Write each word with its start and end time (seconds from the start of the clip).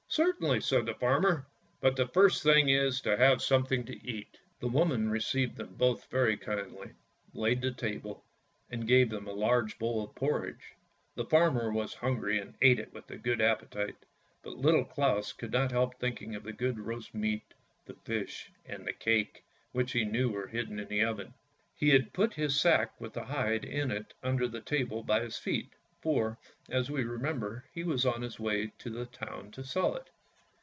"Certainly," 0.21 0.59
said 0.59 0.85
the 0.87 0.93
farmer;" 0.95 1.45
but 1.79 1.95
the 1.95 2.05
first 2.09 2.43
thing 2.43 2.67
is 2.67 2.99
to 2.99 3.15
have 3.15 3.41
something 3.41 3.85
to 3.85 4.05
eat." 4.05 4.37
The 4.59 4.67
woman 4.67 5.09
received 5.09 5.55
them 5.55 5.75
both 5.75 6.11
very 6.11 6.35
kindly, 6.35 6.91
laid 7.33 7.61
the 7.61 7.71
table, 7.71 8.25
and 8.69 8.85
gave 8.85 9.09
them 9.09 9.25
a 9.25 9.31
large 9.31 9.79
bowl 9.79 10.03
of 10.03 10.13
porridge. 10.13 10.73
The 11.15 11.23
farmer 11.23 11.71
was 11.71 11.93
hungry 11.93 12.39
and 12.39 12.55
ate 12.61 12.77
it 12.77 12.91
with 12.93 13.09
a 13.09 13.15
good 13.17 13.39
appetite; 13.39 14.03
but 14.43 14.57
Little 14.57 14.83
Claus 14.83 15.31
could 15.31 15.53
not 15.53 15.71
help 15.71 15.95
thinking 15.97 16.35
of 16.35 16.43
the 16.43 16.51
good 16.51 16.77
roast 16.77 17.15
meat, 17.15 17.53
the 17.85 17.93
fish, 17.93 18.51
and 18.65 18.85
the 18.85 18.91
cake, 18.91 19.45
which 19.71 19.93
he 19.93 20.03
knew 20.03 20.29
were 20.29 20.47
hidden 20.47 20.77
in 20.77 20.89
the 20.89 21.05
oven. 21.05 21.33
He 21.73 21.91
had 21.91 22.11
put 22.11 22.33
his 22.33 22.59
sack 22.59 22.99
with 22.99 23.13
the 23.13 23.23
hide 23.23 23.63
in 23.63 23.91
it 23.91 24.13
under 24.21 24.49
the 24.49 24.59
table 24.59 25.03
by 25.03 25.19
148 25.19 25.19
ANDERSEN'S 25.23 25.37
FAIRY 25.41 25.53
TALES 25.53 25.63
his 25.63 25.69
feet, 25.71 25.77
for, 26.01 26.39
as 26.67 26.89
we 26.89 27.03
remember, 27.03 27.63
he 27.71 27.83
was 27.83 28.07
on 28.07 28.23
his 28.23 28.39
way 28.39 28.71
to 28.79 28.89
the 28.89 29.05
town 29.05 29.51
to 29.51 29.63
sell 29.63 29.95
it. 29.95 30.09